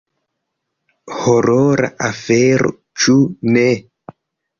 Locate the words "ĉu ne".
3.03-3.67